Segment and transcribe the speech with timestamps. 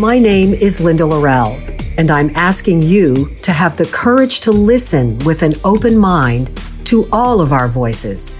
[0.00, 1.58] My name is Linda Lorelle,
[1.98, 7.08] and I'm asking you to have the courage to listen with an open mind to
[7.10, 8.30] all of our voices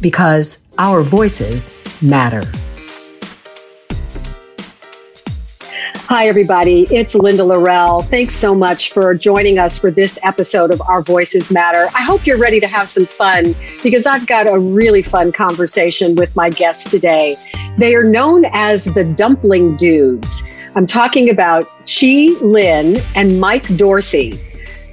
[0.00, 2.42] because our voices matter.
[6.06, 6.86] Hi, everybody.
[6.88, 8.04] It's Linda Lorelle.
[8.04, 11.88] Thanks so much for joining us for this episode of Our Voices Matter.
[11.96, 16.14] I hope you're ready to have some fun because I've got a really fun conversation
[16.14, 17.36] with my guests today.
[17.76, 20.44] They are known as the Dumpling Dudez.
[20.74, 24.38] I'm talking about Chih Lin and Mike Dorsey,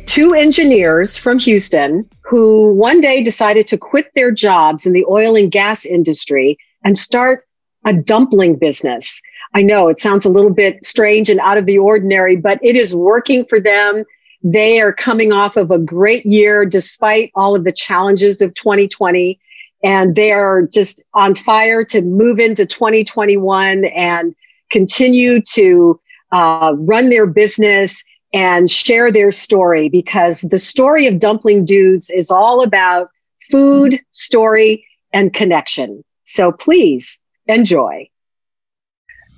[0.05, 5.35] two engineers from Houston who one day decided to quit their jobs in the oil
[5.35, 7.45] and gas industry and start
[7.85, 9.21] a dumpling business.
[9.53, 12.75] I know it sounds a little bit strange and out of the ordinary, but it
[12.75, 14.05] is working for them.
[14.43, 19.39] They are coming off of a great year despite all of the challenges of 2020.
[19.83, 24.35] And they are just on fire to move into 2021 and
[24.69, 25.99] continue to
[26.31, 32.29] uh, run their business and share their story because the story of Dumpling Dudez is
[32.29, 33.09] all about
[33.49, 36.03] food, story, and connection.
[36.25, 38.09] So please enjoy.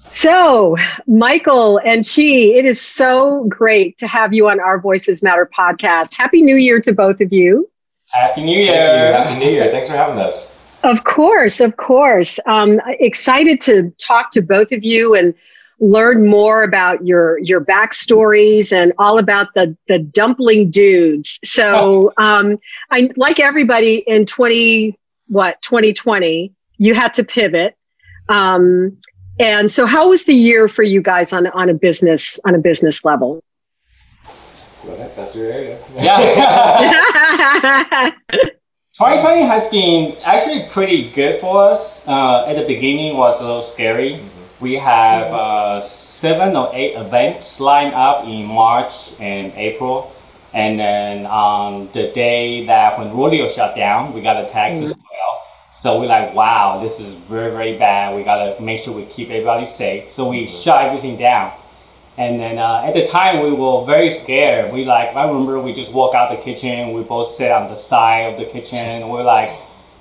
[0.10, 5.50] So, Michael and Chih, it is so great to have you on our Voices Matter
[5.58, 6.16] podcast.
[6.16, 7.70] Happy New Year to both of you.
[8.12, 9.12] Happy New Year.
[9.12, 9.70] Happy New Year.
[9.70, 10.57] Thanks for having us.
[10.84, 12.40] Of course, of course.
[12.46, 15.34] Um, excited to talk to both of you and
[15.80, 21.40] learn more about your your backstories and all about the the dumpling dudez.
[21.44, 22.58] So, um,
[22.92, 24.98] I like everybody in twenty
[25.28, 27.76] what twenty twenty, you had to pivot.
[28.30, 28.98] Um,
[29.40, 32.60] and so, how was the year for you guys on on a business on a
[32.60, 33.44] business level?
[34.86, 35.80] That's your area.
[35.96, 38.12] Yeah.
[38.98, 42.02] 2020 has been actually pretty good for us.
[42.08, 44.14] Uh, at the beginning, was a little scary.
[44.14, 44.64] Mm-hmm.
[44.64, 50.16] We have uh, seven or eight events lined up in March and April,
[50.52, 54.86] and then on the day that when rodeo shut down, we got attacked mm-hmm.
[54.86, 55.44] as well.
[55.84, 58.16] So we're like, wow, this is very, very bad.
[58.16, 60.12] We gotta make sure we keep everybody safe.
[60.16, 60.62] So we mm-hmm.
[60.64, 61.54] shut everything down.
[62.18, 64.74] And then uh, at the time, we were very scared.
[64.74, 66.94] We like, I remember we just walk out the kitchen.
[66.94, 68.80] We both sit on the side of the kitchen.
[68.80, 69.52] And we're like,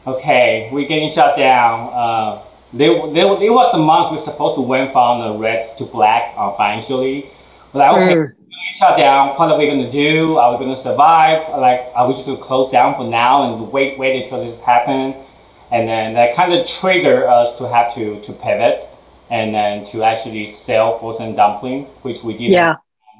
[0.06, 1.90] okay, we're getting shut down.
[1.92, 5.76] Uh, there, there, there was a month we we're supposed to went from the red
[5.76, 7.30] to black uh, financially.
[7.72, 8.32] We're like, okay, mm.
[8.78, 9.36] shut down.
[9.36, 10.38] What are we gonna do?
[10.38, 11.48] Are we gonna survive?
[11.58, 15.16] Like, are we just gonna close down for now and wait, wait until this happens?
[15.70, 18.85] And then that kind of triggered us to have to to pivot
[19.30, 22.76] and then to actually sell frozen dumpling, which we did yeah.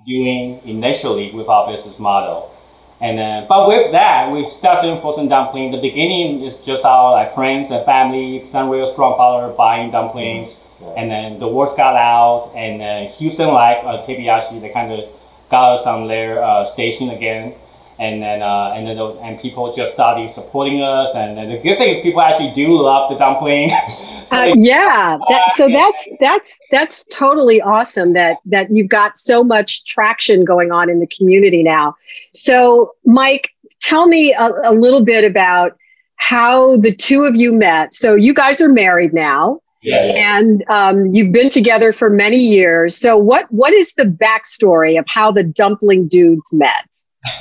[0.06, 2.52] doing initially with our business model.
[3.00, 5.72] And then, but with that, we started selling frozen dumpling.
[5.72, 10.56] The beginning is just our like friends and family, some real strong follower buying dumplings.
[10.80, 10.98] Mm-hmm.
[10.98, 15.08] And then the word got out, and then Houston Life, uh, Tepeyashi, they kind of
[15.50, 17.54] got us on their uh, station again
[17.98, 21.14] and then uh, and then and people just started supporting us.
[21.14, 23.70] And, and, the good thing is people actually do love the dumpling.
[24.30, 29.84] uh, yeah, that, so that's that's that's totally awesome that that you've got so much
[29.84, 31.94] traction going on in the community now.
[32.34, 33.50] So, Mike,
[33.80, 35.76] tell me a, a little bit about
[36.16, 37.94] how the two of you met.
[37.94, 39.60] So, you guys are married now.
[39.82, 39.98] Yeah.
[39.98, 42.96] And um, you've been together for many years.
[42.96, 46.88] So, what what is the backstory of how the dumpling dudez met?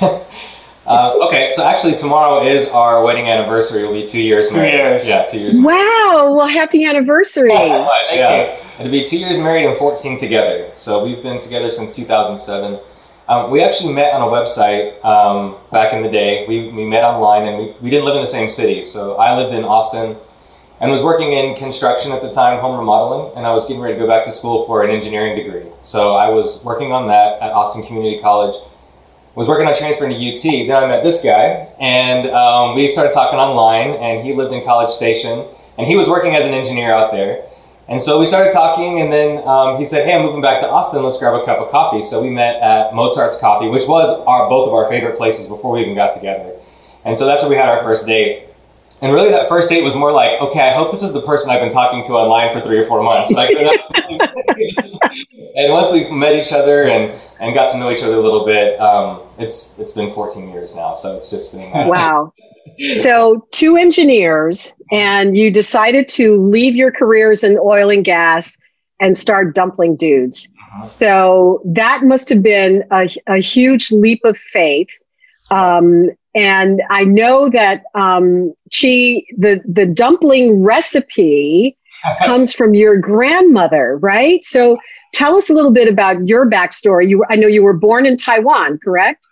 [0.86, 3.82] uh, okay, so actually tomorrow is our wedding anniversary.
[3.82, 4.70] It'll be two years married.
[4.70, 5.06] Two years.
[5.06, 5.54] Yeah, two years.
[5.56, 6.34] Wow!
[6.36, 7.50] Well, happy anniversary.
[7.50, 8.06] Thanks so much.
[8.12, 10.70] yeah, it'll be two years married and 14 together.
[10.76, 12.78] So we've been together since 2007.
[13.28, 16.46] Um, we actually met on a website um, back in the day.
[16.46, 18.86] We, we met online and we, we didn't live in the same city.
[18.86, 20.16] So I lived in Austin
[20.80, 23.94] and was working in construction at the time, home remodeling, and I was getting ready
[23.94, 25.64] to go back to school for an engineering degree.
[25.82, 28.62] So I was working on that at Austin Community College
[29.36, 30.42] was working on transferring to UT.
[30.42, 33.90] Then I met this guy, and um, we started talking online.
[33.90, 35.46] And he lived in College Station,
[35.78, 37.44] and he was working as an engineer out there.
[37.86, 40.68] And so we started talking, and then um, he said, "Hey, I'm moving back to
[40.68, 41.04] Austin.
[41.04, 44.48] Let's grab a cup of coffee." So we met at Mozart's Coffee, which was our
[44.48, 46.52] both of our favorite places before we even got together.
[47.04, 48.48] And so that's where we had our first date.
[49.02, 51.50] And really, that first date was more like, okay, I hope this is the person
[51.50, 53.30] I've been talking to online for three or four months.
[53.30, 53.54] Like,
[55.56, 57.10] and once we met each other and,
[57.40, 60.74] and got to know each other a little bit, um, it's it's been 14 years
[60.74, 60.94] now.
[60.94, 62.32] So it's just been wow.
[62.90, 68.58] so two engineers, and you decided to leave your careers in oil and gas
[69.00, 70.48] and start dumpling dudez.
[70.48, 70.86] Uh-huh.
[70.86, 74.88] So that must have been a, a huge leap of faith.
[75.50, 81.78] Um, and I know that um, Chih, the the dumpling recipe
[82.18, 84.44] comes from your grandmother, right?
[84.44, 84.78] So
[85.16, 87.08] tell us a little bit about your backstory.
[87.08, 89.26] You, I know you were born in Taiwan, correct?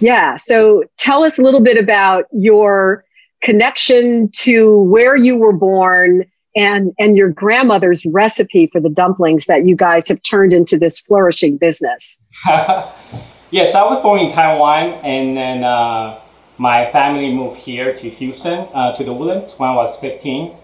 [0.00, 0.34] Yeah.
[0.34, 3.04] So tell us a little bit about your
[3.40, 6.24] connection to where you were born
[6.56, 10.98] and and your grandmother's recipe for the dumplings that you guys have turned into this
[10.98, 12.20] flourishing business.
[12.48, 16.20] yes, I was born in Taiwan, and then uh,
[16.58, 20.56] my family moved here to Houston uh, to the Woodlands when I was 15.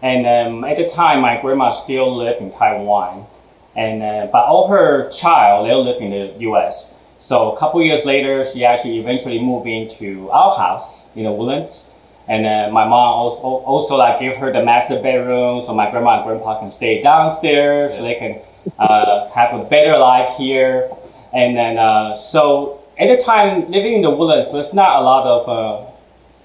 [0.00, 3.26] And um, at the time, my grandma still lived in Taiwan,
[3.74, 6.88] and uh, but all her child they lived in the U.S.
[7.20, 11.82] So a couple years later, she actually eventually moved into our house in the Woodlands.
[12.28, 16.16] And uh, my mom also, also like gave her the master bedroom so my grandma
[16.16, 18.40] and grandpa can stay downstairs so they can
[18.78, 20.90] uh, have a better life here.
[21.32, 25.26] And then, uh, so at the time, living in the Woodlands, there's not a lot
[25.26, 25.90] of uh,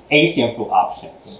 [0.10, 1.40] Asian food options.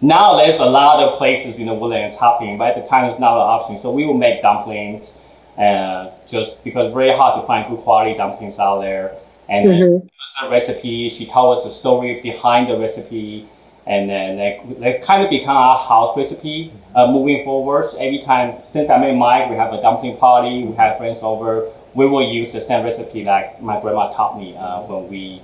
[0.00, 3.18] Now there's a lot of places in the Woodlands hopping, but at the time, it's
[3.18, 3.80] not an option.
[3.80, 5.10] So we will make dumplings
[5.58, 9.16] uh, just because very hard to find good quality dumplings out there.
[9.48, 10.06] And mm-hmm.
[10.42, 13.46] the recipe, she told us the story behind the recipe,
[13.86, 17.90] and then like, that's kind of become our house recipe uh, moving forward.
[17.98, 21.70] Every time since I met Mike, we have a dumpling party, we have friends over.
[21.94, 25.42] We will use the same recipe like my grandma taught me uh, when we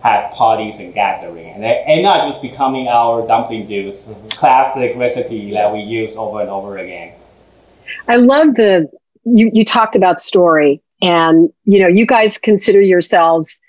[0.00, 4.28] had parties and gathering, and and not just becoming our dumpling juice mm-hmm.
[4.28, 7.14] classic recipe that we use over and over again.
[8.08, 8.88] I love the
[9.24, 13.60] you, you talked about story and, you know, you guys consider yourselves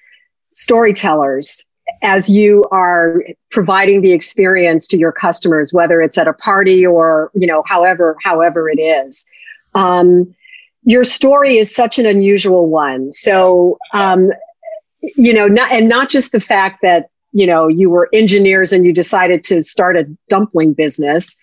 [0.53, 1.65] storytellers
[2.01, 7.31] as you are providing the experience to your customers, whether it's at a party or,
[7.33, 9.25] you know, however, however it is.
[9.73, 10.33] Um,
[10.83, 13.11] your story is such an unusual one.
[13.11, 14.31] So, um,
[15.01, 18.85] you know, not, and not just the fact that, you know, you were engineers and
[18.85, 21.35] you decided to start a dumpling business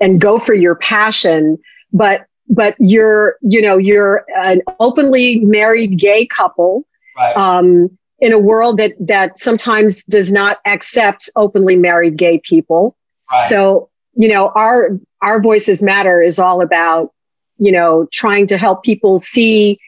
[0.00, 1.58] and go for your passion,
[1.92, 6.84] but but you're, you know, you're an openly married gay couple.
[7.16, 7.36] Right.
[7.36, 12.96] Um, in a world that that sometimes does not accept openly married gay people.
[13.30, 13.44] Right.
[13.44, 14.90] So, you know, our
[15.22, 17.12] our voices matter is all about,
[17.58, 19.78] you know, trying to help people see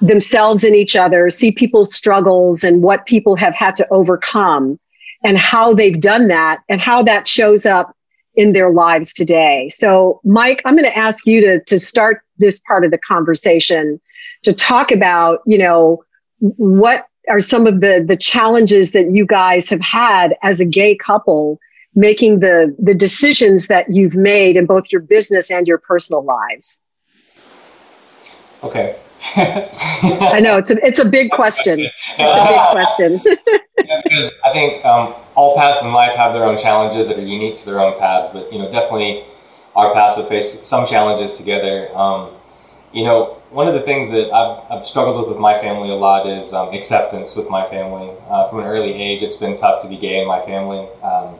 [0.00, 4.78] themselves in each other, see people's struggles and what people have had to overcome
[5.24, 7.96] and how they've done that and how that shows up
[8.34, 9.68] in their lives today.
[9.68, 14.00] So, Mike, I'm going to ask you to, to start this part of the conversation
[14.42, 16.02] to talk about, you know,
[16.38, 20.96] what are some of the, the challenges that you guys have had as a gay
[20.96, 21.58] couple
[21.94, 26.80] making the, the decisions that you've made in both your business and your personal lives?
[28.64, 28.96] Okay.
[29.36, 31.80] I know it's a it's a big question.
[31.80, 33.20] It's a big question.
[33.84, 37.26] yeah, because I think um, all paths in life have their own challenges that are
[37.26, 38.28] unique to their own paths.
[38.32, 39.24] But you know, definitely
[39.74, 41.88] our paths have faced some challenges together.
[41.96, 42.30] Um,
[42.92, 45.94] you know, one of the things that I've, I've struggled with with my family a
[45.94, 48.10] lot is um, acceptance with my family.
[48.28, 50.86] Uh, from an early age, it's been tough to be gay in my family.
[51.02, 51.36] Um,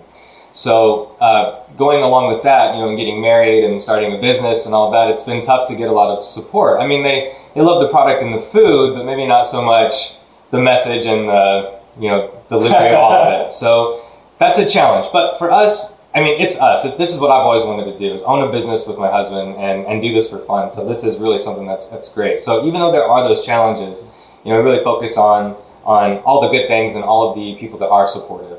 [0.53, 4.67] so uh, going along with that, you know, and getting married and starting a business
[4.67, 6.81] and all that, it's been tough to get a lot of support.
[6.81, 10.13] I mean, they they love the product and the food, but maybe not so much
[10.51, 13.53] the message and the you know delivery of all of it.
[13.63, 14.05] So
[14.39, 15.09] that's a challenge.
[15.13, 16.83] But for us, I mean, it's us.
[16.97, 19.57] This is what I've always wanted to do: is own a business with my husband
[19.57, 20.71] and, and do this for fun.
[20.71, 22.41] So this is really something that's that's great.
[22.41, 24.05] So even though there are those challenges,
[24.45, 27.57] you know, we really focus on on all the good things and all of the
[27.57, 28.52] people that are supportive.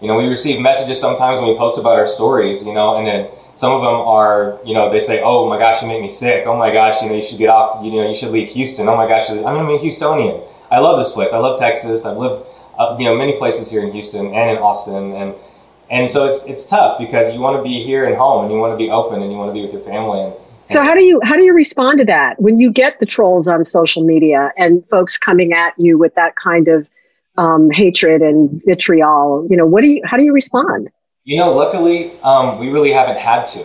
[0.00, 2.62] You know, we receive messages sometimes when we post about our stories.
[2.62, 5.82] You know, and then some of them are, you know, they say, "Oh my gosh,
[5.82, 6.46] you make me sick.
[6.46, 7.84] Oh my gosh, you know, you should get off.
[7.84, 8.88] You know, you should leave Houston.
[8.88, 10.42] Oh my gosh, I'm a Houstonian.
[10.70, 11.32] I love this place.
[11.32, 12.04] I love Texas.
[12.04, 12.44] I've lived,
[12.78, 15.34] uh, you know, many places here in Houston and in Austin, and
[15.90, 18.58] and so it's it's tough because you want to be here and home, and you
[18.58, 20.20] want to be open, and you want to be with your family.
[20.20, 20.34] And,
[20.64, 23.46] so how do you how do you respond to that when you get the trolls
[23.46, 26.88] on social media and folks coming at you with that kind of
[27.36, 29.46] um, hatred and vitriol?
[29.50, 30.90] You know, what do you how do you respond?
[31.24, 33.64] You know, luckily, um, we really haven't had to.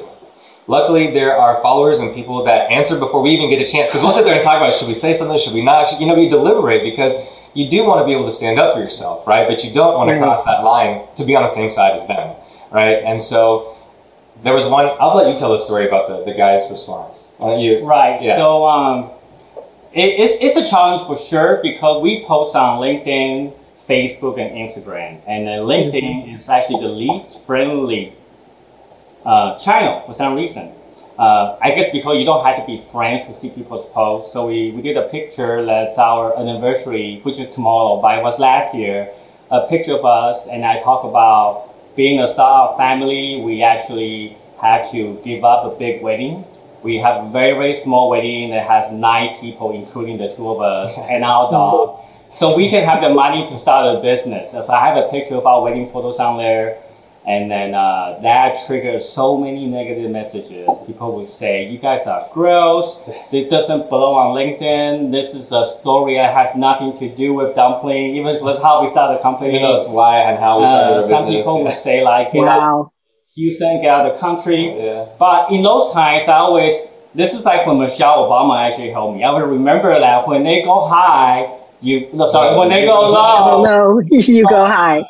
[0.68, 3.90] Luckily, there are followers and people that answer before we even get a chance.
[3.90, 5.38] Because we'll sit there and talk about, should we say something?
[5.40, 5.90] Should we not?
[5.90, 7.16] Should, you know, you deliberate because
[7.54, 9.48] you do want to be able to stand up for yourself, right?
[9.48, 12.08] But you don't want to cross that line to be on the same side as
[12.08, 12.36] them,
[12.72, 13.04] right?
[13.04, 13.76] And so
[14.44, 14.86] there was one.
[15.00, 17.28] I'll let you tell the story about the, the guy's response.
[17.38, 17.84] Why don't you?
[17.86, 18.22] Right.
[18.22, 18.38] Yeah.
[18.38, 19.12] So um,
[19.92, 23.54] it, it's it's a challenge for sure because we post on LinkedIn
[23.89, 25.22] Facebook and Instagram.
[25.27, 26.36] And uh, LinkedIn mm-hmm.
[26.36, 28.13] is actually the least friendly
[29.25, 30.72] uh, channel for some reason.
[31.17, 34.31] Uh, I guess because you don't have to be friends to see people's posts.
[34.31, 38.39] So we, we did a picture that's our anniversary, which is tomorrow, but it was
[38.39, 39.12] last year.
[39.51, 43.41] A picture of us, and I talk about being a star of family.
[43.43, 46.46] We actually had to give up a big wedding
[46.84, 50.62] We have a very, very small wedding that has nine people, including the two of
[50.62, 52.00] us and our dog.
[52.39, 54.51] So we can have the money to start a business.
[54.51, 56.77] So I have a picture of our wedding photos on there.
[57.27, 60.65] And then uh, that triggers so many negative messages.
[60.88, 62.98] People would say, "You guys are gross.
[63.29, 65.12] This doesn't belong on LinkedIn.
[65.12, 68.15] This is a story that has nothing to do with dumpling.
[68.15, 69.50] Even if it's how we started the company.
[69.50, 71.46] Even though it's why and how we started Uh, our some business.
[71.46, 72.79] people would say like, "Get out Wow.
[72.79, 72.91] of
[73.36, 75.03] Houston, get out of the country." yeah.
[75.19, 76.74] But in those times, I always,
[77.13, 79.25] this is like when Michelle Obama actually helped me.
[79.25, 81.51] I would remember that when they go high,
[81.82, 83.64] you, no, sorry, when they go low.
[83.64, 85.04] No, you go high.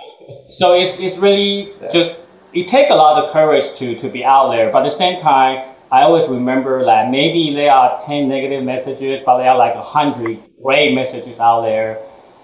[0.48, 2.18] So it's, it's really just,
[2.54, 4.72] it takes a lot of courage to, to be out there.
[4.72, 9.22] But at the same time, I always remember that maybe there are 10 negative messages,
[9.26, 12.00] but there are like 100 great messages out there.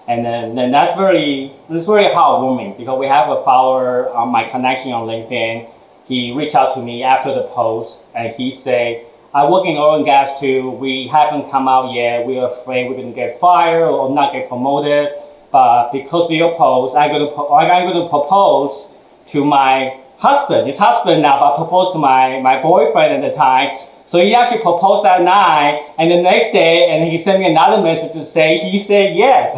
[0.08, 4.48] And then, then that's very, it's very heartwarming because we have a follower on my
[4.48, 5.68] connection on LinkedIn.
[6.06, 9.04] He reached out to me after the post and he said,
[9.36, 10.70] I work in oil and gas too.
[10.70, 12.24] We haven't come out yet.
[12.26, 15.10] We're afraid we're going to get fired or not get promoted.
[15.52, 18.86] But because we oppose, I'm going to, I'm going to propose
[19.32, 23.36] to my husband, his husband now, but I proposed to my, my boyfriend at the
[23.36, 23.76] time.
[24.08, 27.82] So he actually proposed that night, and the next day, and he sent me another
[27.82, 29.52] message to say he said yes.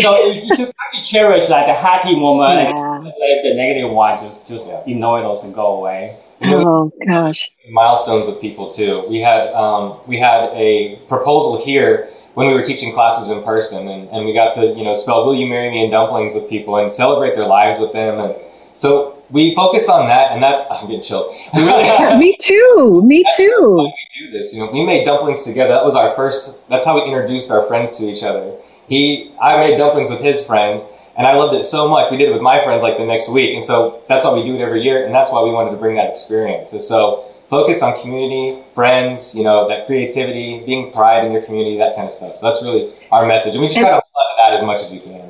[0.00, 2.94] so you you just have to cherish like the happy moment, Yeah.
[2.96, 4.82] and let the negative one just just Yeah.
[4.86, 6.16] ignore those and go away.
[6.42, 7.50] Oh gosh.
[7.70, 9.04] milestones with people too.
[9.08, 13.88] We had um, we had a proposal here when we were teaching classes in person,
[13.88, 16.48] and, and we got to you know spell "Will you marry me?" in dumplings with
[16.48, 18.34] people and celebrate their lives with them, and
[18.74, 21.34] so we focus on that, and that I'm getting chills.
[21.54, 23.02] Really Me too.
[23.04, 23.76] Me too.
[24.18, 24.52] we do this.
[24.54, 25.72] You know, we made dumplings together.
[25.74, 26.54] That was our first.
[26.68, 28.56] That's how we introduced our friends to each other.
[28.88, 30.84] He, I made dumplings with his friends,
[31.20, 32.10] and I loved it so much.
[32.10, 34.42] We did it with my friends like the next week, and so that's why we
[34.42, 36.72] do it every year, and that's why we wanted to bring that experience.
[36.72, 41.76] And so focus on community, friends, you know, that creativity, being pride in your community,
[41.76, 42.36] that kind of stuff.
[42.36, 44.02] So that's really our message, and we just try to to
[44.38, 45.28] that as much as we can.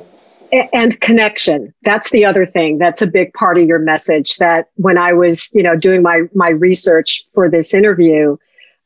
[0.73, 4.97] And connection that's the other thing that's a big part of your message that when
[4.97, 8.35] i was you know doing my my research for this interview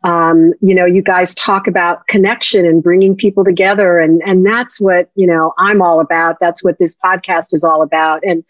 [0.05, 3.99] um, you know you guys talk about connection and bringing people together.
[3.99, 6.37] And and that's what you know i'm all about.
[6.39, 8.21] That's what this podcast is all about.
[8.23, 8.43] And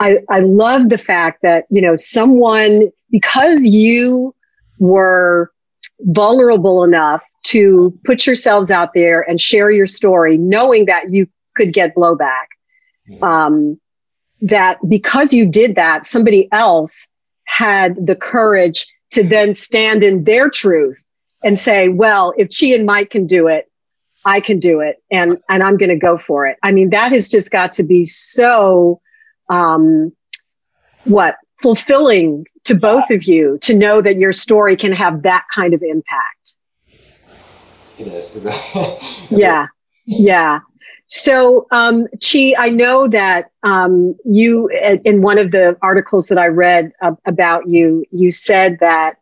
[0.00, 4.34] i i love the fact that you know someone because you
[4.78, 5.52] were
[6.00, 11.72] vulnerable enough to put yourselves out there and share your story knowing that you could
[11.72, 12.46] get blowback
[13.22, 13.78] um,
[14.40, 17.08] that because you did that, somebody else
[17.44, 21.02] had the courage to then stand in their truth
[21.42, 23.70] and say, well, if Chih and Mike can do it,
[24.24, 25.02] I can do it.
[25.10, 26.56] And, and I'm going to go for it.
[26.62, 29.00] I mean, that has just got to be so,
[29.50, 30.12] um,
[31.04, 35.74] what fulfilling to both of you to know that your story can have that kind
[35.74, 36.54] of impact.
[37.98, 38.34] It is.
[39.30, 39.68] Yeah.
[40.06, 40.60] Yeah.
[41.06, 44.68] So, um, Chih, I know that um, you,
[45.04, 49.18] in one of the articles that I read uh, about you, you said that,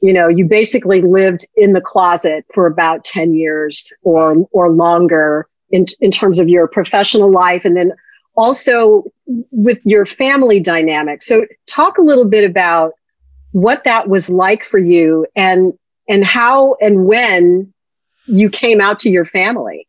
[0.00, 5.48] you know, you basically lived in the closet for about 10 years or, or longer
[5.70, 7.92] in, in terms of your professional life and then
[8.36, 9.04] also
[9.50, 11.22] with your family dynamic.
[11.22, 12.92] So talk a little bit about
[13.50, 15.72] what that was like for you and,
[16.08, 17.72] and how and when
[18.26, 19.85] you came out to your family.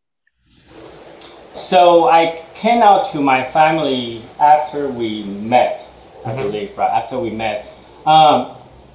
[1.58, 5.84] So I came out to my family after we met,
[6.24, 6.90] I believe, right?
[6.90, 7.66] After we met.
[8.06, 8.52] Um,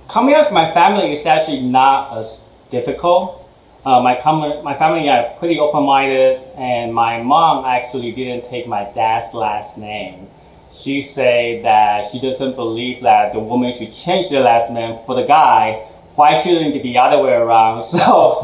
[0.09, 2.41] coming out to my family is actually not as
[2.71, 3.39] difficult.
[3.85, 8.85] Uh, my, com- my family are pretty open-minded, and my mom actually didn't take my
[8.95, 10.27] dad's last name.
[10.73, 15.15] She said that she doesn't believe that the woman should change their last name for
[15.15, 15.77] the guys.
[16.15, 17.83] Why shouldn't it be the other way around?
[17.89, 18.41] So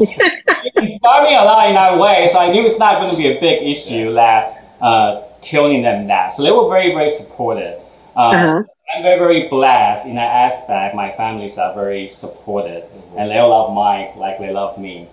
[1.02, 2.28] inspired me a lot in that way.
[2.32, 6.06] So I knew it's not going to be a big issue that uh, telling them
[6.08, 6.36] that.
[6.36, 7.78] So they were very, very supportive.
[8.16, 8.62] Uh, Uh-huh.
[8.96, 10.96] I'm very, very blessed in that aspect.
[10.96, 12.82] My families are very supportive,
[13.16, 15.06] and they love Mike like they love me.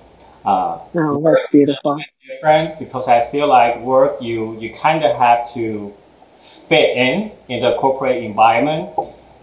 [0.43, 1.99] Uh, Oh, that's beautiful.
[2.27, 5.93] different because I feel like work you you kind of have to
[6.67, 8.89] fit in in the corporate environment,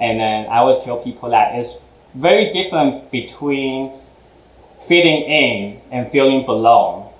[0.00, 1.70] and then I always tell people that it's
[2.14, 3.92] very different between
[4.86, 7.10] fitting in and feeling belong,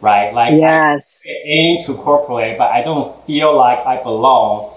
[0.00, 0.32] right?
[0.34, 1.22] Like I Yes.
[1.24, 4.70] fit into corporate, but I don't feel like I belong.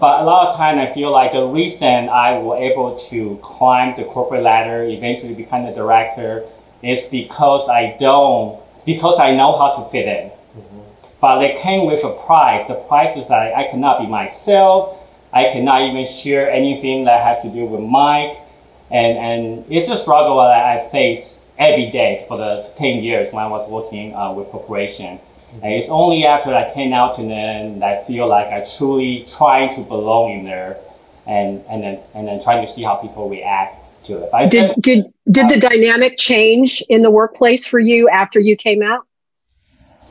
[0.00, 3.96] But a lot of time, I feel like the reason I was able to climb
[3.96, 6.44] the corporate ladder, eventually become the director,
[6.82, 10.30] is because I don't, because I know how to fit in.
[11.20, 12.66] But it came with a price.
[12.68, 14.96] The price is that I cannot be myself.
[15.32, 18.38] I cannot even share anything that has to do with Mike.
[18.90, 23.44] And and it's a struggle that I face every day for the 10 years when
[23.44, 25.18] I was working uh, with corporation.
[25.62, 29.26] And it's only after I came out to them that I feel like I truly
[29.36, 30.78] trying to belong in there
[31.26, 33.76] and, and then and then trying to see how people react
[34.06, 34.30] to it.
[34.30, 38.82] But did did did the dynamic change in the workplace for you after you came
[38.82, 39.04] out?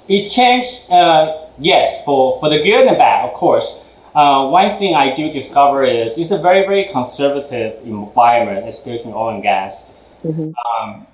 [0.09, 3.73] It changed, uh, yes, for, for the good and the bad, of course.
[4.17, 9.35] Uh, one thing I do discover is it's a very, very conservative environment, especially oil
[9.35, 9.75] and gas.
[10.25, 10.53] Mm-hmm.
[10.57, 11.05] Um,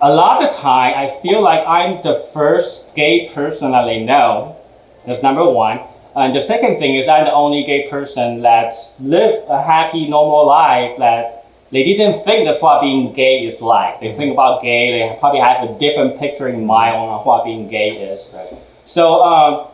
[0.00, 4.56] a lot of time, I feel like I'm the first gay person that they know.
[5.04, 5.80] That's number one.
[6.14, 10.46] And the second thing is I'm the only gay person that's lived a happy, normal
[10.46, 14.00] life that they didn't think that's what being gay is like.
[14.00, 17.68] They think about gay, they probably have a different picture in mind on what being
[17.68, 18.30] gay is.
[18.32, 18.54] Right.
[18.86, 19.68] So um,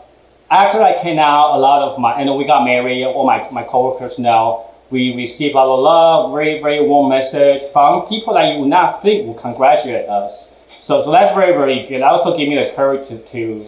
[0.53, 3.63] after I came out, a lot of my, and we got married, all my, my
[3.63, 8.53] coworkers know, we received a lot of love, very, very warm message from people that
[8.53, 10.49] you would not think would congratulate us.
[10.83, 12.03] So, so that's very, very good.
[12.03, 13.67] That also gave me the courage to, to,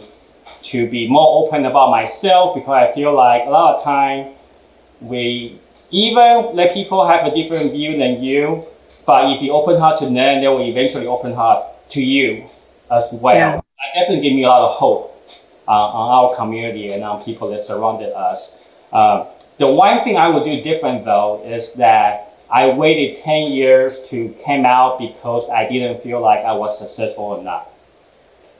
[0.64, 4.34] to be more open about myself because I feel like a lot of time
[5.00, 5.58] we
[5.90, 8.66] even let people have a different view than you,
[9.06, 12.44] but if you open heart to them, they will eventually open heart to you
[12.90, 13.34] as well.
[13.34, 13.56] Yeah.
[13.56, 15.13] That definitely gave me a lot of hope
[15.72, 18.50] on our community and on people that surrounded us.
[18.92, 19.26] Uh,
[19.58, 24.34] the one thing I would do different though is that I waited 10 years to
[24.44, 27.68] come out because I didn't feel like I was successful enough.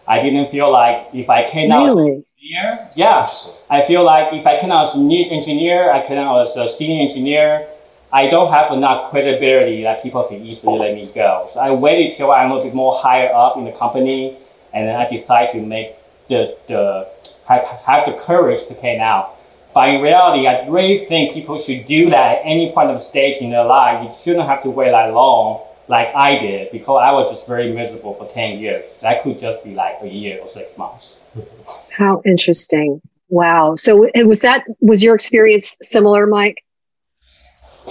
[0.07, 2.19] I didn't feel like if I came out really?
[2.19, 3.31] as engineer, yeah,
[3.71, 6.77] I feel like if I came out as new engineer, I came out as a
[6.77, 7.69] senior engineer,
[8.13, 11.51] I don't have enough credibility that people can easily let me go.
[11.53, 14.37] So I waited till I'm a bit more higher up in the company,
[14.73, 15.97] and then I decide to make
[16.29, 17.09] the, the
[17.47, 19.37] have, have the courage to come out.
[19.75, 23.43] But in reality, I really think people should do that at any point of stage
[23.43, 24.05] in their life.
[24.05, 27.73] You shouldn't have to wait that long like I did because I was just very
[27.73, 28.85] miserable for 10 years.
[29.03, 31.19] That could just be like a year or six months.
[31.91, 33.01] How interesting.
[33.29, 33.75] Wow.
[33.75, 36.65] So was that, was your experience similar, Mike?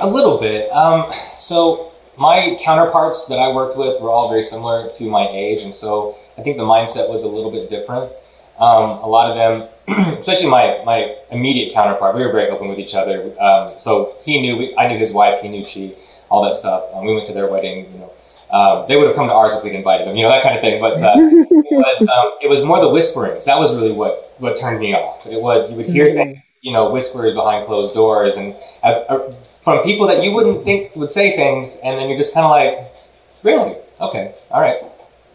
[0.02, 0.72] A little bit.
[0.72, 5.62] Um, so my counterparts that I worked with were all very similar to my age.
[5.62, 8.12] And so I think the mindset was a little bit different.
[8.60, 12.80] Um, a lot of them, especially my, my immediate counterpart, we were very open with
[12.80, 13.34] each other.
[13.40, 15.96] Um, so he knew, we, I knew his wife, he knew she,
[16.30, 16.84] all that stuff.
[16.94, 18.10] Um, we went to their wedding, you know.
[18.52, 20.56] Um, they would have come to ours if we'd invited them, you know, that kind
[20.56, 20.80] of thing.
[20.80, 23.46] But uh, it, was, um, it was more the whisperings.
[23.46, 25.26] That was really what, what turned me off.
[25.26, 26.34] It was, you would hear mm-hmm.
[26.34, 30.66] things, you know, whispers behind closed doors and uh, uh, from people that you wouldn't
[30.66, 31.78] think would say things.
[31.84, 32.94] And then you're just kind of like,
[33.42, 33.76] really?
[34.00, 34.36] Okay.
[34.52, 34.78] All right.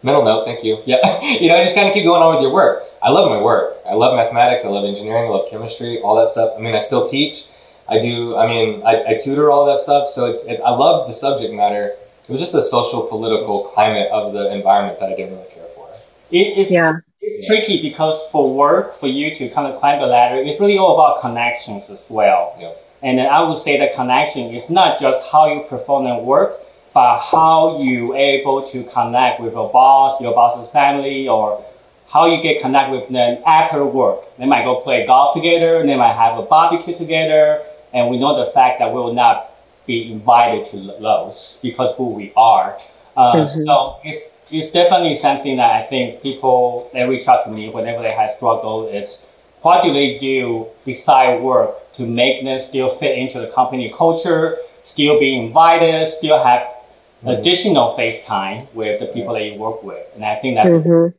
[0.01, 0.45] Mental note.
[0.45, 0.81] Thank you.
[0.85, 1.21] Yeah.
[1.41, 2.83] you know, just kind of keep going on with your work.
[3.01, 3.77] I love my work.
[3.87, 4.65] I love mathematics.
[4.65, 5.25] I love engineering.
[5.25, 5.99] I love chemistry.
[6.01, 6.53] All that stuff.
[6.57, 7.45] I mean, I still teach.
[7.87, 8.35] I do.
[8.35, 10.09] I mean, I, I tutor all that stuff.
[10.09, 10.61] So it's, it's.
[10.61, 11.93] I love the subject matter.
[12.23, 15.65] It was just the social political climate of the environment that I didn't really care
[15.75, 15.89] for.
[16.29, 16.99] It, it's, yeah.
[17.21, 20.77] It's tricky because for work, for you to kind of climb the ladder, it's really
[20.77, 22.55] all about connections as well.
[22.59, 22.73] Yeah.
[23.01, 26.59] And I would say that connection is not just how you perform and work,
[26.93, 31.63] but how you able to connect with your boss, your boss's family, or
[32.11, 34.19] how you get connect with them after work.
[34.37, 37.61] They might go play golf together, they might have a barbecue together,
[37.93, 39.51] and we know the fact that we will not
[39.85, 42.77] be invited to those because who we are.
[43.15, 43.65] Uh, mm-hmm.
[43.65, 48.01] So it's it's definitely something that I think people they reach out to me whenever
[48.01, 49.19] they have struggled is
[49.61, 54.57] what do they do beside work to make them still fit into the company culture,
[54.85, 57.27] still be invited, still have mm-hmm.
[57.29, 60.05] additional face time with the people that you work with.
[60.15, 61.18] And I think that's mm-hmm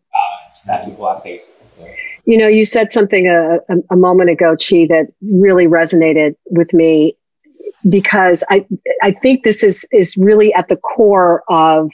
[0.70, 1.52] that people are facing.
[2.26, 6.72] You know, you said something a, a, a moment ago, Chih, that really resonated with
[6.72, 7.16] me
[7.88, 8.66] because I
[9.02, 11.90] I think this is is really at the core of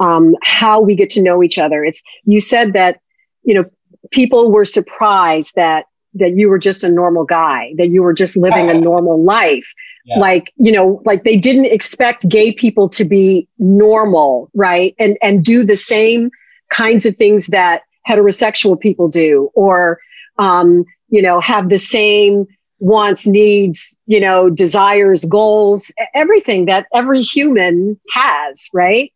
[0.00, 1.84] um, how we get to know each other.
[1.84, 3.00] It's you said that
[3.42, 3.64] you know
[4.10, 8.36] people were surprised that that you were just a normal guy, that you were just
[8.36, 9.72] living a normal life.
[10.06, 10.18] Yeah.
[10.18, 14.94] Like, you know, like they didn't expect gay people to be normal, right?
[14.98, 16.30] And and do the same
[16.70, 19.98] kinds of things that heterosexual people do or
[20.38, 22.46] um, you know have the same
[22.80, 29.12] wants needs you know desires goals everything that every human has right?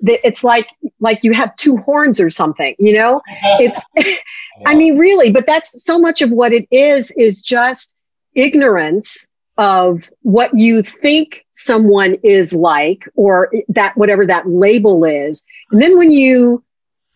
[0.00, 0.68] It's like
[1.00, 3.20] like you have two horns or something you know?
[3.60, 3.84] It's
[4.66, 7.96] i mean really but that's so much of what it is is just
[8.34, 15.44] ignorance of what you think someone is like or that whatever that label is.
[15.72, 16.62] And then when you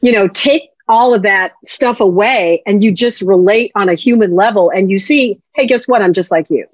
[0.00, 4.34] you know take all of that stuff away and you just relate on a human
[4.34, 6.02] level and you see, hey, guess what?
[6.02, 6.66] I'm just like you.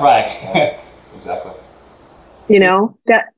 [0.00, 0.78] Right.
[1.16, 1.52] exactly.
[2.48, 3.28] You know that.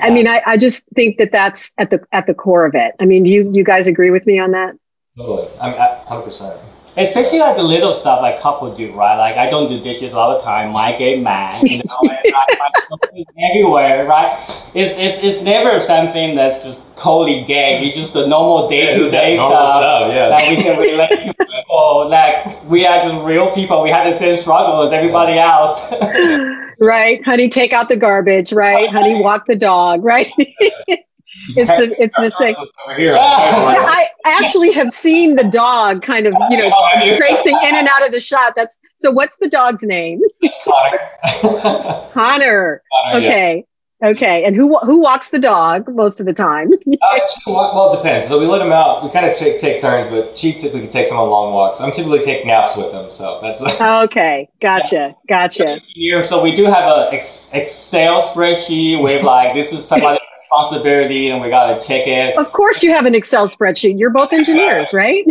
[0.00, 2.94] I mean, I, I just think that that's at the at the core of it.
[3.00, 4.74] I mean, you you guys agree with me on that?
[5.16, 5.48] Totally.
[5.60, 5.72] I'm
[6.06, 6.60] hundred percent.
[6.96, 9.16] Especially like the little stuff like couple do, right?
[9.16, 10.72] Like I don't do dishes all the time.
[10.72, 14.38] My get mad, you know, and I, I everywhere, right?
[14.74, 17.86] It's, it's it's never something that's just totally gay.
[17.86, 20.28] It's just the normal day to day stuff, stuff, yeah.
[20.30, 21.34] that we can relate to people.
[21.76, 23.82] Oh, like we are just real people.
[23.82, 25.80] We have the same struggle as everybody else.
[26.78, 28.52] right, honey, take out the garbage.
[28.52, 30.04] Right, honey, walk the dog.
[30.04, 30.30] Right.
[30.38, 32.54] it's the it's the same.
[32.86, 33.16] Over here.
[33.18, 38.06] I actually have seen the dog kind of, you know, oh, racing in and out
[38.06, 38.54] of the shot.
[38.54, 39.10] That's so.
[39.10, 40.20] What's the dog's name?
[40.42, 42.10] It's Connor.
[42.12, 42.82] Connor.
[42.92, 43.60] Connor, yeah.
[44.02, 44.44] Okay.
[44.44, 46.70] And who who walks the dog most of the time?
[47.04, 48.26] Uh, well, well, it depends.
[48.26, 49.04] So we let him out.
[49.04, 51.78] We kind of take, take turns, but she typically takes him on long walks.
[51.78, 53.60] I'm typically take naps with him, so that's.
[54.06, 54.48] okay.
[54.62, 55.14] Gotcha.
[55.28, 55.80] Gotcha.
[55.94, 61.28] Here, so we do have a ex- Excel spreadsheet with like this is somebody's responsibility,
[61.28, 62.38] and we got to check it.
[62.38, 63.98] Of course, you have an Excel spreadsheet.
[63.98, 65.26] You're both engineers, right?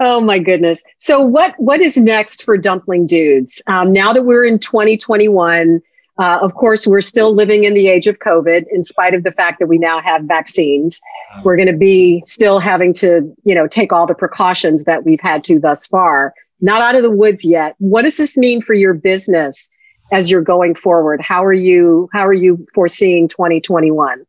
[0.00, 0.82] Oh my goodness.
[0.98, 3.60] So what what is next for Dumpling Dudez?
[3.66, 5.80] Um, now that we're in 2021,
[6.18, 9.32] uh, of course, we're still living in the age of COVID, in spite of the
[9.32, 11.00] fact that we now have vaccines.
[11.44, 15.20] We're going to be still having to, you know, take all the precautions that we've
[15.20, 16.32] had to thus far.
[16.60, 17.74] Not out of the woods yet.
[17.78, 19.70] What does this mean for your business
[20.10, 21.20] as you're going forward?
[21.20, 22.08] How are you?
[22.14, 24.24] How are you foreseeing 2021?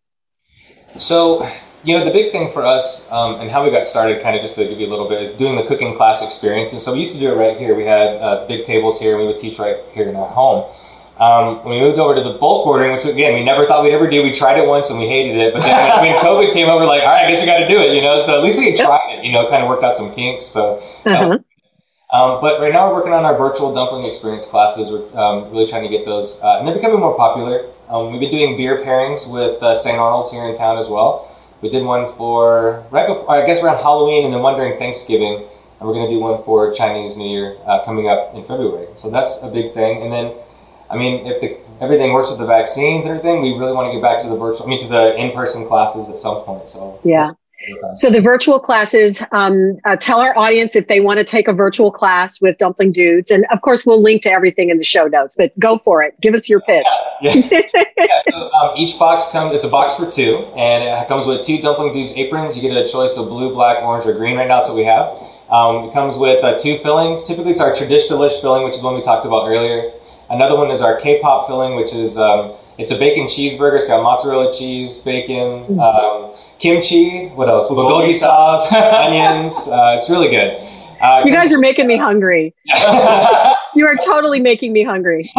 [0.97, 1.49] So,
[1.88, 4.41] you know, the big thing for us um, and how we got started, kind of
[4.41, 6.73] just to give you a little bit, is doing the cooking class experience.
[6.73, 7.76] And so we used to do it right here.
[7.76, 10.69] We had uh, big tables here, and we would teach right here in our home.
[11.17, 13.93] Um, when we moved over to the bulk ordering, which again we never thought we'd
[13.93, 15.54] ever do, we tried it once and we hated it.
[15.54, 17.67] But then when, when COVID came over, like, all right, I guess we got to
[17.67, 18.21] do it, you know.
[18.21, 20.45] So at least we tried it, you know, kind of worked out some kinks.
[20.45, 20.84] So.
[21.06, 21.39] Uh-huh.
[22.10, 24.89] Um, but right now we're working on our virtual dumpling experience classes.
[24.89, 27.65] We're um, really trying to get those, uh, and they're becoming more popular.
[27.89, 29.97] Um, we've been doing beer pairings with uh, St.
[29.97, 31.37] Arnold's here in town as well.
[31.62, 35.46] We did one for right before, I guess around Halloween, and then one during Thanksgiving,
[35.80, 38.88] and we're going to do one for Chinese New Year uh, coming up in February.
[38.96, 40.04] So that's a big thing.
[40.04, 40.34] And then,
[40.89, 43.93] I mean, if the, everything works with the vaccines and everything, we really want to
[43.93, 46.70] get back to the virtual, I mean, to the in-person classes at some point.
[46.70, 47.32] So Yeah.
[47.96, 51.54] So the virtual classes, um, uh, tell our audience if they want to take a
[51.54, 55.06] virtual class with Dumpling Dudez, and of course we'll link to everything in the show
[55.06, 55.36] notes.
[55.36, 56.20] But go for it.
[56.22, 56.86] Give us your pitch.
[57.22, 57.34] Yeah.
[57.98, 59.54] yeah so, um, each box comes.
[59.56, 62.56] It's a box for two, and it comes with two Dumpling Dudez aprons.
[62.56, 64.38] You get a choice of blue, black, orange, or green.
[64.38, 65.08] Right now, that's what we have.
[65.50, 67.24] Um, it comes with uh, two fillings.
[67.24, 69.91] Typically, it's our traditionalish filling, which is one we talked about earlier.
[70.30, 73.78] Another one is our K-pop filling, which is um, it's a bacon cheeseburger.
[73.78, 77.28] It's got mozzarella cheese, bacon, um, kimchi.
[77.30, 77.67] What else?
[77.67, 79.67] Bulgogi sauce, onions.
[79.67, 80.58] Uh, it's really good.
[81.02, 82.54] Uh, You guys are making me hungry.
[83.76, 85.32] You are totally making me hungry.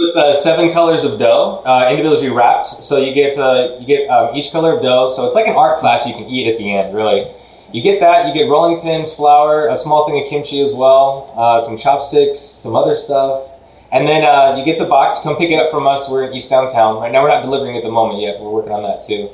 [0.00, 2.82] with uh, seven colors of dough, uh, individually wrapped.
[2.82, 5.12] So you get uh, you get um, each color of dough.
[5.14, 6.96] So it's like an art class you can eat at the end.
[6.96, 7.30] Really,
[7.72, 8.26] you get that.
[8.26, 12.40] You get rolling pins, flour, a small thing of kimchi as well, uh, some chopsticks,
[12.40, 13.46] some other stuff,
[13.92, 15.20] and then uh, you get the box.
[15.22, 16.08] Come pick it up from us.
[16.08, 17.00] We're in East Downtown.
[17.00, 18.40] Right now, we're not delivering at the moment yet.
[18.40, 19.30] We're working on that too.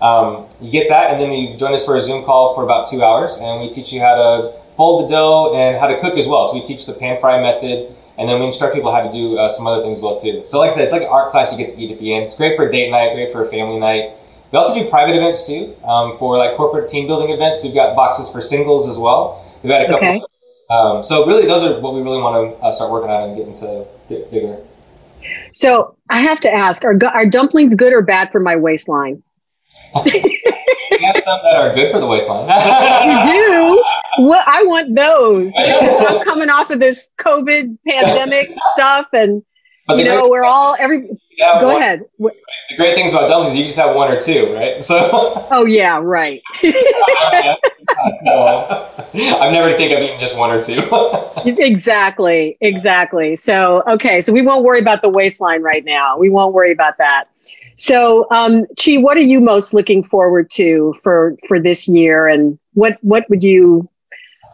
[0.00, 2.88] Um, you get that, and then you join us for a Zoom call for about
[2.88, 6.18] two hours, and we teach you how to fold the dough and how to cook
[6.18, 6.48] as well.
[6.48, 9.38] So we teach the pan fry method, and then we instruct people how to do
[9.38, 10.44] uh, some other things as well too.
[10.48, 12.14] So like I said, it's like an art class you get to eat at the
[12.14, 12.26] end.
[12.26, 14.10] It's great for a date night, great for a family night.
[14.52, 17.62] We also do private events too, um, for like corporate team building events.
[17.62, 19.44] We've got boxes for singles as well.
[19.62, 20.08] We've had a couple.
[20.08, 20.24] Okay.
[20.68, 23.36] Um, so really, those are what we really want to uh, start working on and
[23.36, 24.58] get to get bigger.
[25.52, 29.22] So I have to ask: Are are dumplings good or bad for my waistline?
[30.04, 32.46] We have some that are good for the waistline.
[33.06, 33.84] You do.
[34.18, 35.52] Well, I want those.
[35.58, 39.42] I'm coming off of this COVID pandemic stuff, and
[39.86, 41.08] But you know we're all every.
[41.60, 42.04] Go one- ahead.
[42.18, 44.74] The great things about dumplings, you just have one or two, right?
[44.82, 46.42] So Oh yeah, right.
[46.62, 46.74] I've
[49.52, 50.82] never think I've eaten just one or two.
[51.44, 53.36] exactly, exactly.
[53.36, 56.18] So okay, so we won't worry about the waistline right now.
[56.18, 57.28] We won't worry about that.
[57.76, 62.58] So, um, Chih, what are you most looking forward to for for this year, and
[62.74, 63.88] what what would you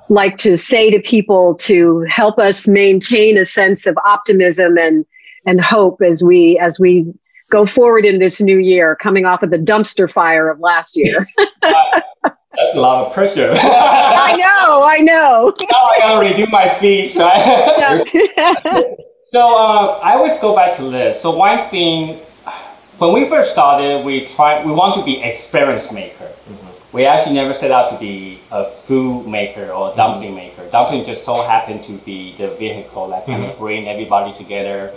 [0.09, 5.07] like to say to people to help us maintain a sense of optimism and
[5.46, 7.12] and hope as we as we
[7.50, 11.28] go forward in this new year, coming off of the dumpster fire of last year?
[12.55, 13.52] That's a lot of pressure.
[13.57, 15.52] I know, I know.
[15.70, 17.16] now I gotta redo my speech.
[17.16, 18.05] Right?
[19.33, 21.20] so uh, I always go back to this.
[21.20, 22.18] So one thing,
[22.98, 26.24] when we first started, we try we want to be experience maker.
[26.24, 26.96] Mm-hmm.
[26.96, 30.37] we actually never set out to be a food maker or a dumpling mm-hmm.
[30.37, 30.70] maker.
[30.70, 33.59] Dumpling just so happened to be the vehicle that kind of mm-hmm.
[33.61, 34.92] bring everybody together.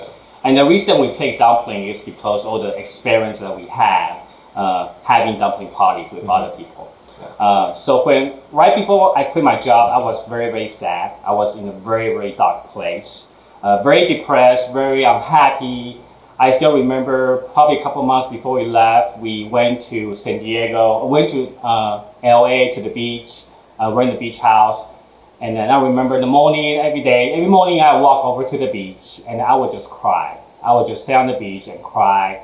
[0.46, 4.22] And the reason we picked dumpling is because all the experience that we have
[4.56, 6.96] uh, having dumpling parties with other people.
[7.40, 11.14] Uh, so when right before I quit my job, I was very very sad.
[11.26, 13.24] I was in a very very dark place,
[13.64, 15.98] uh, very depressed, very unhappy.
[16.38, 21.08] I still remember probably a couple months before we left, we went to San Diego,
[21.08, 23.32] went to uh, LA to the beach,
[23.82, 24.86] uh, in the beach house.
[25.42, 28.58] And then I remember in the morning, every day, every morning I walk over to
[28.58, 30.38] the beach and I would just cry.
[30.64, 32.42] I would just stay on the beach and cry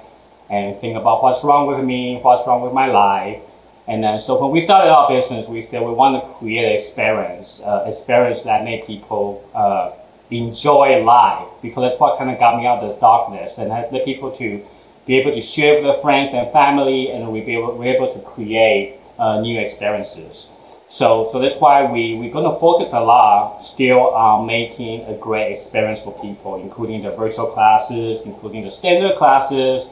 [0.49, 3.41] and think about what's wrong with me, what's wrong with my life.
[3.87, 6.85] And then, so when we started our business, we said we want to create an
[6.85, 9.91] experience, uh, experience that make people uh,
[10.29, 13.89] enjoy life because that's what kind of got me out of the darkness and had
[13.91, 14.63] the people to
[15.05, 18.13] be able to share with their friends and family and we be able, we're able
[18.13, 20.47] to create uh, new experiences.
[20.93, 25.17] So, so that's why we, we're going to focus a lot still on making a
[25.17, 29.87] great experience for people, including the virtual classes, including the standard classes.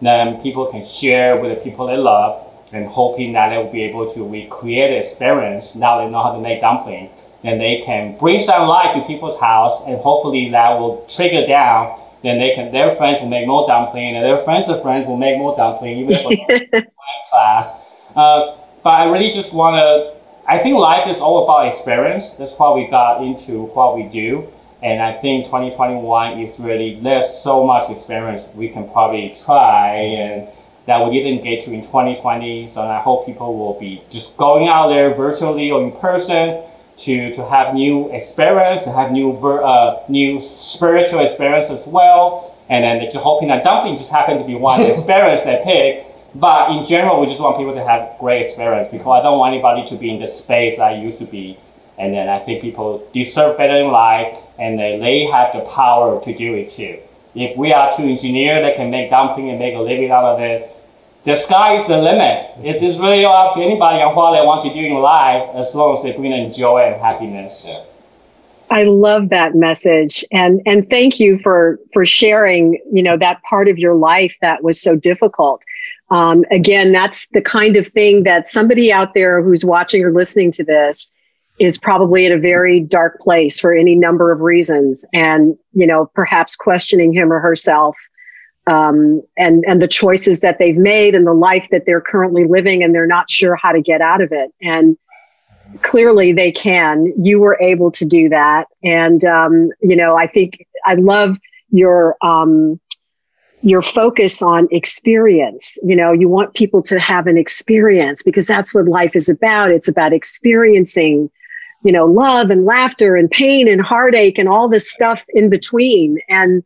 [0.00, 3.82] Then people can share with the people they love and hoping that they will be
[3.82, 7.10] able to recreate the experience now they know how to make dumplings
[7.42, 11.98] then they can bring some light to people's house, and hopefully that will trigger down.
[12.22, 15.16] Then they can, their friends will make more dumpling, and their friends of friends will
[15.16, 16.30] make more dumpling, even for
[17.30, 17.66] class.
[18.14, 20.21] Uh, but I really just want to.
[20.46, 22.30] I think life is all about experience.
[22.32, 24.48] That's why we got into what we do.
[24.82, 30.48] And I think 2021 is really, there's so much experience we can probably try and
[30.86, 32.70] that we didn't get to in 2020.
[32.74, 36.64] So I hope people will be just going out there virtually or in person
[36.98, 42.56] to, to have new experience, to have new uh, new spiritual experience as well.
[42.68, 46.11] And then just hoping that dumpling just happened to be one experience they pick.
[46.34, 49.52] But in general, we just want people to have great experience because I don't want
[49.52, 51.58] anybody to be in the space I used to be.
[51.98, 56.36] And then I think people deserve better in life and they, have the power to
[56.36, 56.98] do it too.
[57.34, 60.40] If we are two engineers that can make dumpling and make a living out of
[60.40, 60.70] it,
[61.24, 62.50] the sky is the limit.
[62.64, 65.74] It is really up to anybody on what they want to do in life as
[65.74, 67.62] long as they bring joy and happiness.
[67.64, 67.84] Yeah.
[68.70, 73.68] I love that message and and thank you for for sharing you know that part
[73.68, 75.62] of your life that was so difficult.
[76.12, 80.52] Um, again, that's the kind of thing that somebody out there who's watching or listening
[80.52, 81.14] to this
[81.58, 86.10] is probably in a very dark place for any number of reasons, and you know
[86.14, 87.96] perhaps questioning him or herself
[88.66, 92.82] um, and and the choices that they've made and the life that they're currently living
[92.82, 94.52] and they're not sure how to get out of it.
[94.60, 94.96] And
[95.82, 97.12] clearly they can.
[97.16, 98.66] You were able to do that.
[98.84, 101.38] And um, you know i think i love
[101.70, 102.78] your um,
[103.62, 108.74] your focus on experience you know you want people to have an experience because that's
[108.74, 111.30] what life is about it's about experiencing
[111.84, 116.18] you know love and laughter and pain and heartache and all this stuff in between
[116.28, 116.62] and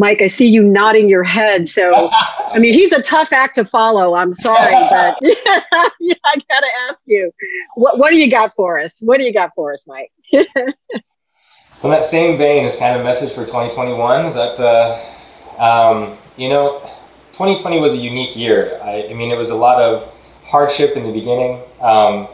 [0.00, 1.66] Mike, I see you nodding your head.
[1.66, 4.14] So, I mean, he's a tough act to follow.
[4.14, 7.32] I'm sorry, but yeah, I got to ask you,
[7.74, 9.00] what, what do you got for us?
[9.02, 10.12] What do you got for us, Mike?
[10.32, 15.00] In that same vein, is kind of a message for 2021 is that, uh,
[15.60, 16.78] um, you know,
[17.32, 18.78] 2020 was a unique year.
[18.82, 21.60] I, I, mean, it was a lot of hardship in the beginning.
[21.80, 22.28] Um,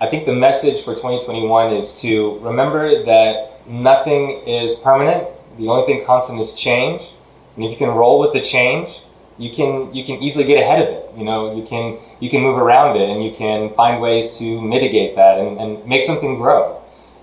[0.00, 5.28] I think the message for 2021 is to remember that nothing is permanent
[5.60, 7.02] the only thing constant is change.
[7.54, 9.00] And if you can roll with the change,
[9.38, 11.10] you can you can easily get ahead of it.
[11.16, 14.60] You know, you can you can move around it and you can find ways to
[14.60, 16.80] mitigate that and, and make something grow.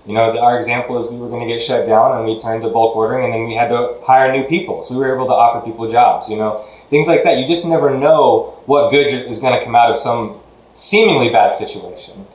[0.08, 2.62] You know, our example is we were going to get shut down and we turned
[2.62, 4.82] to bulk ordering and then we had to hire new people.
[4.82, 7.38] So we were able to offer people jobs, you know, things like that.
[7.38, 10.40] You just never know what good is going to come out of some
[10.74, 12.26] seemingly bad situation,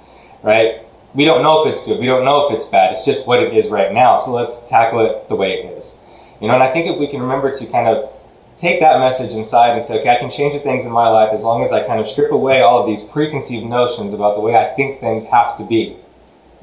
[0.44, 0.84] right?
[1.14, 2.00] we don't know if it's good.
[2.00, 2.92] We don't know if it's bad.
[2.92, 4.18] It's just what it is right now.
[4.18, 5.94] So let's tackle it the way it is.
[6.42, 8.12] You know, and I think if we can remember to kind of
[8.58, 11.30] take that message inside and say, okay, I can change the things in my life
[11.34, 14.42] as long as I kind of strip away all of these preconceived notions about the
[14.42, 15.98] way I think things have to be.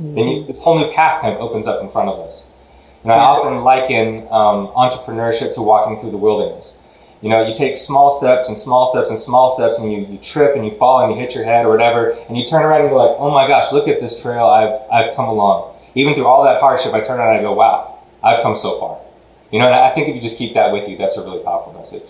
[0.01, 2.45] Then you, this whole new path kind of opens up in front of us.
[3.03, 6.77] And I often liken um, entrepreneurship to walking through the wilderness.
[7.23, 10.19] You know, you take small steps and small steps and small steps and you, you
[10.19, 12.81] trip and you fall and you hit your head or whatever, and you turn around
[12.81, 15.77] and go like, oh my gosh, look at this trail I've, I've come along.
[15.95, 18.81] Even through all that hardship, I turn around and I go, wow, I've come so
[18.81, 18.99] far.
[19.53, 21.43] You know, and I think if you just keep that with you, that's a really
[21.43, 22.09] powerful message.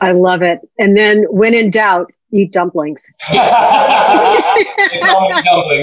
[0.00, 0.60] I love it.
[0.78, 3.10] And then when in doubt, eat dumplings.
[3.32, 3.50] dumplings,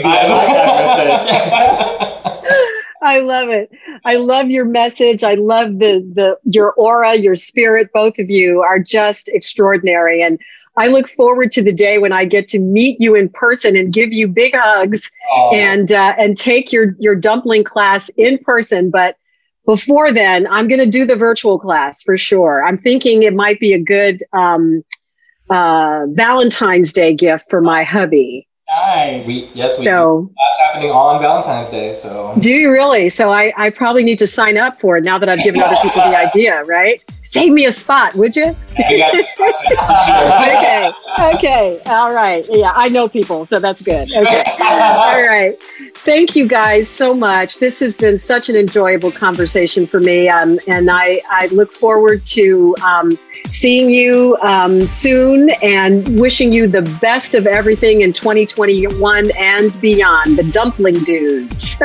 [0.03, 2.15] yes.
[3.01, 3.71] I love it.
[4.03, 5.23] I love your message.
[5.23, 7.91] I love the the your aura, your spirit.
[7.93, 10.21] Both of you are just extraordinary.
[10.21, 10.39] And
[10.75, 13.93] I look forward to the day when I get to meet you in person and
[13.93, 15.51] give you big hugs oh.
[15.53, 18.89] and uh, and take your your dumpling class in person.
[18.89, 19.17] But
[19.65, 22.65] before then, I'm going to do the virtual class for sure.
[22.65, 24.83] I'm thinking it might be a good um,
[25.49, 28.48] uh, Valentine's Day gift for my hubby.
[28.69, 29.25] Nice.
[29.25, 31.93] We yes we so, That's happening on Valentine's Day.
[31.93, 33.09] So do you really?
[33.09, 35.75] So I, I probably need to sign up for it now that I've given other
[35.81, 37.03] people the idea, right?
[37.23, 38.45] Save me a spot, would you?
[38.79, 39.23] okay.
[41.33, 41.81] Okay.
[41.87, 42.45] All right.
[42.51, 44.11] Yeah, I know people, so that's good.
[44.11, 44.43] Okay.
[44.61, 45.55] All right.
[45.95, 47.59] Thank you guys so much.
[47.59, 52.25] This has been such an enjoyable conversation for me, um, and I I look forward
[52.27, 53.17] to um,
[53.49, 58.13] seeing you um, soon and wishing you the best of everything in
[58.59, 60.37] 2021 and beyond.
[60.37, 61.79] The dumpling dudez.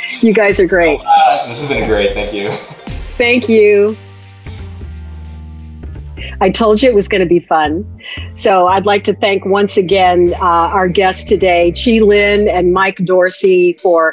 [0.22, 0.98] you guys are great.
[1.02, 2.14] Oh, this has been great.
[2.14, 2.50] Thank you.
[3.18, 3.94] Thank you.
[6.40, 7.84] I told you it was going to be fun.
[8.34, 13.04] So I'd like to thank once again uh, our guests today, Chih Lin and Mike
[13.04, 14.12] Dorsey, for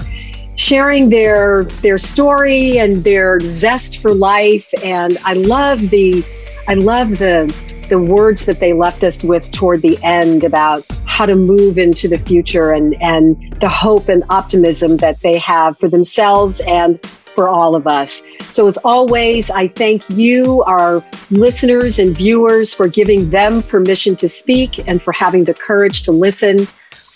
[0.57, 4.69] sharing their their story and their zest for life.
[4.83, 6.25] And I love the
[6.67, 11.25] I love the the words that they left us with toward the end about how
[11.25, 15.87] to move into the future and and the hope and optimism that they have for
[15.87, 17.03] themselves and
[17.35, 18.23] for all of us.
[18.51, 24.27] So, as always, I thank you, our listeners and viewers, for giving them permission to
[24.27, 26.67] speak and for having the courage to listen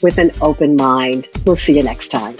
[0.02, 1.28] with an open mind.
[1.46, 2.38] We'll see you next time.